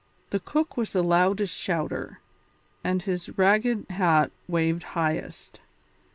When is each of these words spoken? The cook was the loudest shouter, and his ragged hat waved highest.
The 0.31 0.39
cook 0.39 0.77
was 0.77 0.93
the 0.93 1.03
loudest 1.03 1.55
shouter, 1.55 2.21
and 2.83 3.03
his 3.03 3.37
ragged 3.37 3.85
hat 3.91 4.31
waved 4.47 4.81
highest. 4.97 5.59